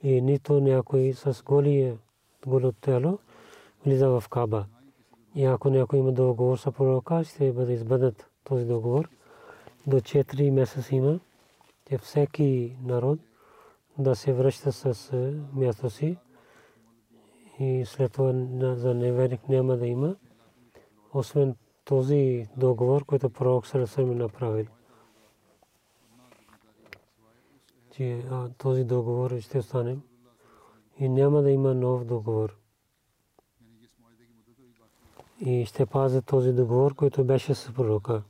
[0.04, 1.98] и нито някой с голи
[2.48, 3.20] голо тело
[3.86, 4.66] влиза в Каба.
[5.36, 9.10] И ако някой има договор с пророка, ще бъде избъднат този договор.
[9.88, 11.20] До 4 месеца има,
[11.90, 13.20] че всеки народ
[13.98, 15.14] да се връща с
[15.54, 16.18] място си
[17.60, 18.34] и след това
[18.76, 20.16] за неверник няма да има,
[21.14, 21.56] освен
[21.86, 24.66] този договор, който пророк Сарасърми направил.
[27.98, 28.24] Че
[28.58, 29.98] този договор ще остане
[31.00, 32.58] и няма да има нов договор.
[35.40, 38.24] И ще пази този договор, който беше с пророка.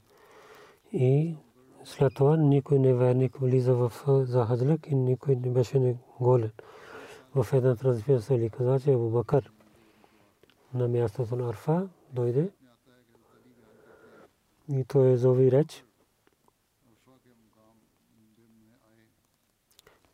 [0.92, 1.36] И
[1.84, 3.94] след това никой неверник влиза в
[4.26, 6.52] захаджлик и никой не беше голен.
[7.36, 9.52] В една транспия се ли каза, че Абу Бакър
[10.74, 12.50] на мястото на Арфа дойде
[14.70, 15.87] И той е зови реч.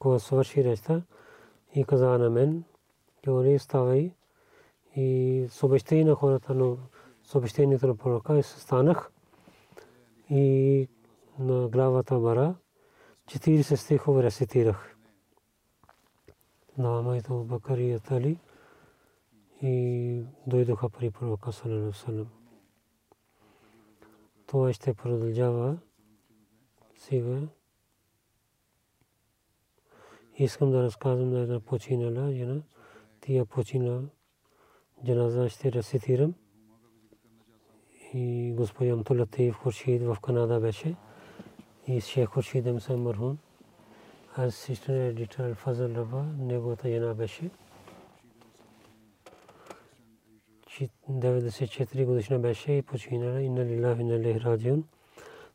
[0.04, 1.02] Кога свърши речта
[1.76, 2.64] и каза на мен,
[3.24, 4.12] че оли ставай
[4.96, 6.78] и съобщи на хората, но
[7.24, 9.12] съобщението на пророка и станах
[10.30, 10.88] и
[11.40, 12.56] на главата бара
[13.28, 14.96] 40 стихове рецитирах.
[16.78, 18.40] На моето Бакари Атали
[19.62, 22.26] и дойдоха при пророка Салалалу
[24.48, 25.78] Това ще продължава
[26.96, 27.40] сега.
[30.38, 32.62] Искам да разказвам на една починала жена.
[33.22, 34.02] Тия почина
[35.06, 36.34] джаназа ще рецитирам.
[38.14, 40.96] И господин Амтулатив Хуршид в Канада беше.
[41.88, 43.38] И шейх Хуршид Амсам Мархун.
[44.38, 47.50] Асистент едитор Фазал Раба, неговата жена беше.
[51.10, 53.42] 94 годишна беше и починала.
[53.42, 54.84] Инна лилах и налех раджион.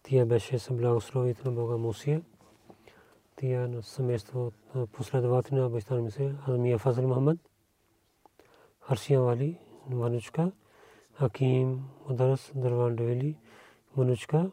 [0.03, 2.23] Тя беше с благословието на Бога Мусия.
[3.41, 4.53] Тя на семейство
[4.93, 7.39] последовател на Бащан Мисия, Азмия Фазал Мохаммад,
[8.81, 10.53] Харсия Вали, Ванучка,
[11.15, 13.37] Хаким Ударас Дарван Девели,
[13.97, 14.51] Манучка,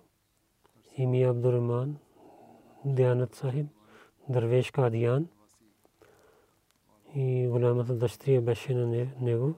[0.98, 1.98] и Мия Абдуррахман,
[2.86, 3.68] Дианат Сахиб,
[4.30, 5.28] Дървеш Кадиян
[7.16, 9.54] и голямата дъщеря беше на него.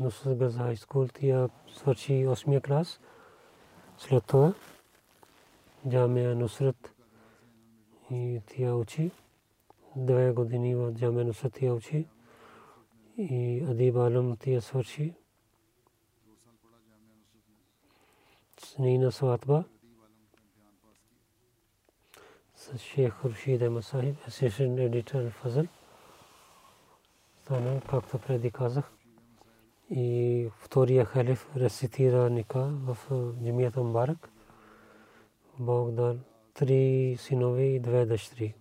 [0.00, 3.00] Нусрат Газ Хай Скул тя свърши 8 клас.
[3.98, 4.54] След това
[5.88, 6.94] Джамия Нусрат
[8.10, 9.10] и тя учи.
[9.96, 12.06] Две години в Джамия Нусрат тя учи.
[13.16, 15.14] И Адиб Алам тя свърши.
[18.60, 19.64] С нейна сватба
[22.54, 25.66] с Шейх Хуршид Ахмад Сахиб, асистент едитор Фазъл.
[27.42, 28.92] Стана, както преди казах
[29.90, 32.96] и втория халиф рецитира ника в
[33.42, 34.30] джамията Мбарак.
[35.58, 36.16] Бог дал
[36.54, 38.54] три синове и две дъщери.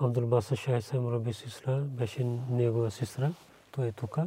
[0.00, 3.32] Абдул Баса Шайса Мураби Сисра беше негова сестра.
[3.72, 4.18] Той е тук.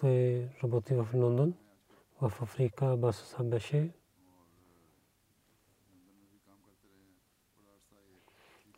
[0.00, 1.54] Той работи в Лондон.
[2.20, 3.90] В Африка Баса беше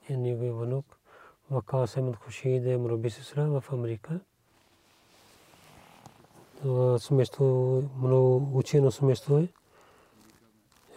[0.09, 0.99] е неговия внук
[1.51, 4.21] Вакас Ахмед Хушид е сестра в Америка.
[6.99, 9.49] Семейство много учено семейство е.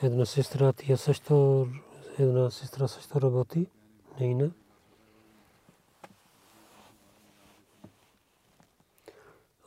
[0.01, 1.67] Една сестра, тя също,
[2.19, 3.67] една сестра също работи,
[4.19, 4.51] нейна.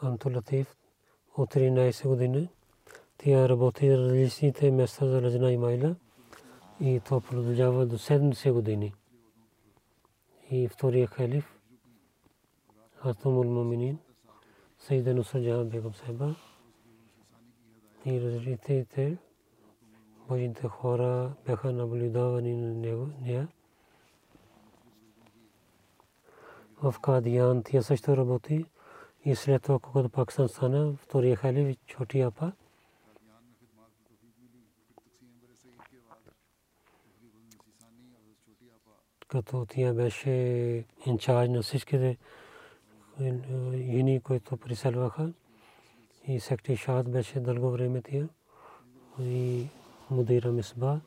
[0.02, 0.76] Анто Латиф
[1.36, 2.48] от 13 години.
[3.18, 5.96] Тя работи различните места за Раджна Имайла
[6.80, 8.94] и това продължава до 70 години
[10.50, 11.56] и втория халиф
[12.96, 13.98] Хатамул Муминин
[14.80, 16.34] Сайда Нусра Джахан Бегам Сайба
[18.04, 19.18] и различните
[20.28, 23.48] Божите хора бяха наблюдавани на него, нея.
[26.82, 28.64] В Кадиян тя също работи
[29.24, 32.52] и след това, когато Пакистан стана, втория халиф, Чоти Апа,
[39.28, 40.30] като тя беше
[41.06, 42.18] инчарж на всичките
[43.20, 45.32] юни, които приселваха.
[46.26, 48.28] И секти Шад беше дълго време тя.
[49.20, 49.66] И
[50.10, 51.00] Мудира Мисба,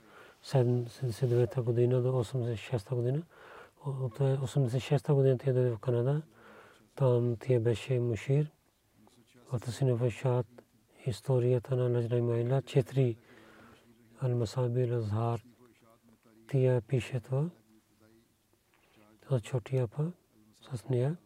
[0.45, 3.23] 79-та година до 86-та година.
[3.85, 6.21] От 86-та година тя дойде в Канада.
[6.95, 8.51] Там тя беше мушир.
[9.51, 10.45] От Синефа Шад,
[11.05, 13.17] историята на Наджра Майла, четири
[14.21, 15.43] Ал-Масаби Азхар.
[16.47, 17.49] Тя пише това
[19.29, 20.11] с Чотия Апа,
[20.73, 21.17] с нея.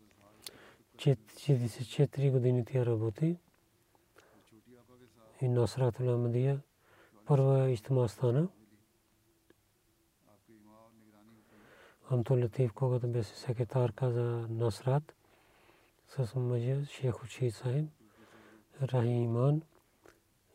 [0.97, 3.37] 44 години тя работи.
[5.41, 6.61] И Насрат Ламадия
[7.25, 8.47] първа ижтима стана.
[12.09, 15.15] Амтул Латиф, когато беше секретарка за Насрат,
[16.07, 17.89] с мъжа Шейх Учи Сахиб,
[18.81, 19.61] Рахиман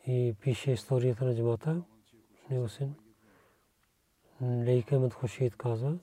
[0.07, 1.83] и пише историята на джамата.
[2.51, 2.95] Него син.
[4.43, 5.99] Лейка Мед Хушид каза,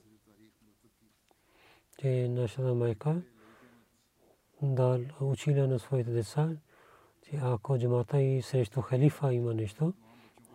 [1.98, 3.22] че нашата майка
[4.62, 6.50] да учила на своите деца,
[7.22, 9.92] че ако джамата и срещу халифа има нещо,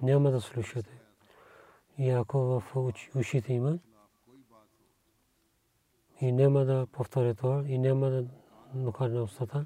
[0.02, 1.02] няма да слушате.
[1.98, 2.64] И ако в
[3.16, 3.80] ушите има,
[6.22, 8.26] и няма да повторя това, и няма да
[8.74, 9.66] накара на устата,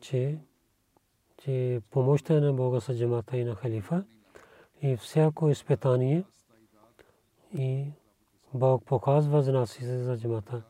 [0.00, 0.38] че,
[1.38, 4.04] че помощта на Бога са джамата и на халифа,
[4.82, 6.24] и всяко изпитание,
[7.54, 7.92] и
[8.54, 10.62] Бог показва знаците за джамата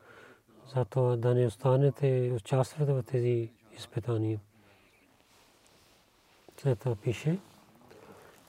[0.74, 4.40] Затова да не останете и участвате в тези изпитания.
[6.62, 7.38] След това пише,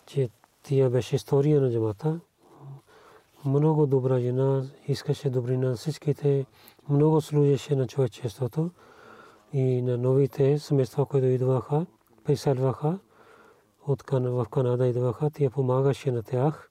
[0.05, 0.30] че
[0.64, 2.20] тия беше история на джамата.
[3.45, 6.45] Много добра жена, искаше добрина на всичките,
[6.89, 8.72] много служеше на човечеството
[9.53, 11.86] и на новите семейства, които идваха,
[12.24, 12.99] преселваха
[13.88, 16.70] от в Канада идваха, тя помагаше на тях.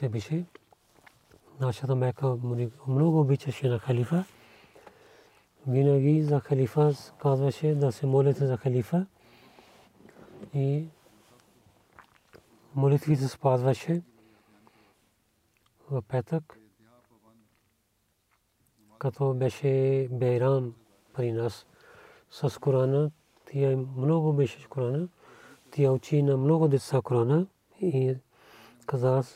[0.00, 0.44] Те беше
[1.60, 2.36] нашата мека
[2.88, 4.24] много обичаше на халифа.
[5.66, 9.06] Винаги за халифа казваше да се молите за халифа
[10.54, 10.88] и
[12.74, 14.02] молитвите спазваше
[15.90, 16.58] в петък,
[18.98, 20.74] като беше Бейрам
[21.14, 21.66] при нас
[22.30, 23.10] с Корана.
[23.52, 25.08] Тя много беше Корана.
[25.70, 27.46] Тя учи на много деца Корана
[27.80, 28.16] и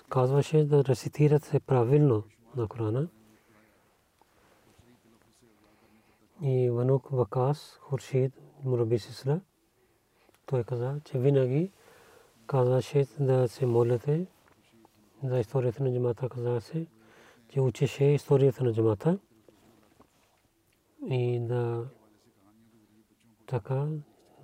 [0.08, 2.24] казваше да рецитират се правилно
[2.56, 3.08] на Корана.
[6.42, 8.32] И Ванук Вакас, Хуршид,
[8.64, 9.40] Мураби Сисра,
[10.46, 11.72] той каза, че винаги
[12.46, 14.26] казваше да се молите
[15.24, 16.86] за историята на джамата каза се,
[17.48, 19.18] че учеше историята на джамата
[21.10, 21.86] и да
[23.46, 23.86] така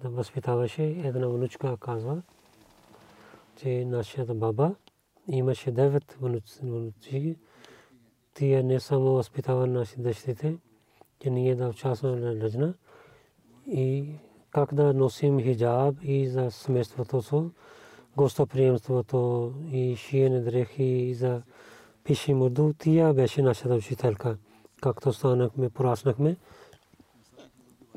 [0.03, 2.23] да възпитаваше една внучка казва,
[3.57, 4.75] че нашата баба
[5.29, 7.37] имаше девет внуци.
[8.35, 10.57] Тия не само възпитава нашите дъщерите,
[11.21, 12.75] че ние да участваме на лъжна
[13.67, 14.07] и
[14.51, 17.51] как да носим хиджаб и за семейството си
[18.17, 21.43] гостоприемството и шиене дрехи за
[22.05, 24.37] пиши мурду, тия беше нашата учителка.
[24.83, 26.37] Както станахме, пораснахме,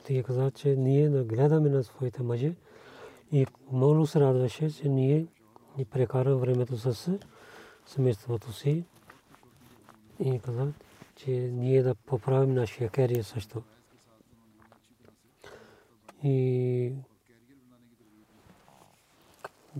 [0.05, 2.55] тия каза, че ние гледаме на своите мъже
[3.31, 5.27] и много се радваше, че ние
[5.77, 7.19] ни прекараме времето с
[7.85, 8.83] семейството си
[10.19, 10.73] и каза,
[11.15, 13.63] че ние да поправим нашия керия също.
[16.23, 16.93] И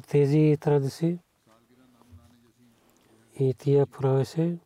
[0.08, 1.20] тези традиции
[3.40, 4.58] и тия правеше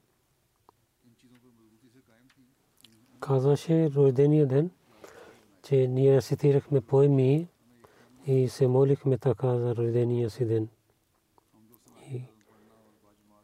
[3.19, 4.69] казваше рождения ден,
[5.63, 7.47] че ние цитирахме поеми
[8.27, 10.69] и се молихме така за рождения си ден.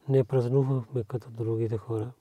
[0.10, 2.12] Не празнувахме като другите хора.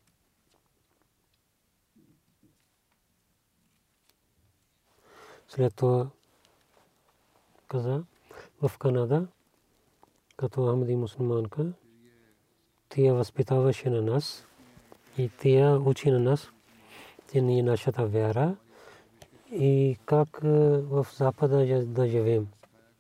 [5.49, 6.11] След това
[7.69, 8.05] каза
[8.63, 9.27] в Канада
[10.37, 11.73] като Ахмади мусулманка,
[12.89, 14.47] тя възпитаваше на нас
[15.19, 16.51] и тя учи на нас,
[17.33, 18.57] че ние нашата вяра
[19.53, 22.49] и как в Запада да живеем.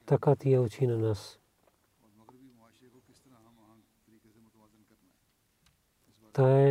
[0.06, 1.38] Така тя учи на нас.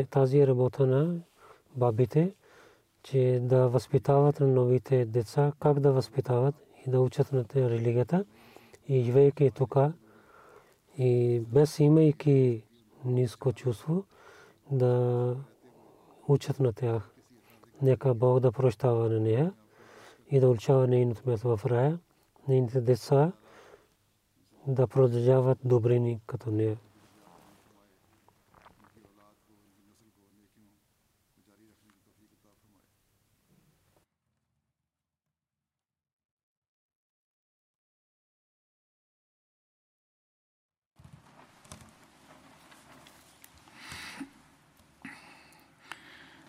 [0.09, 1.19] Тази работа на
[1.75, 2.35] бабите,
[3.03, 6.55] че да възпитават на новите деца, как да възпитават
[6.87, 8.25] и да учат на религията
[8.87, 9.75] и живейки тук,
[10.97, 12.63] и без имайки
[13.05, 14.05] ниско чувство
[14.71, 15.35] да
[16.27, 17.09] учат на тях.
[17.81, 19.53] Нека Бог да прощава на нея
[20.31, 21.99] и да улчава нейното място в рая,
[22.47, 23.31] нейните деца
[24.67, 26.77] да продължават добрини като нея.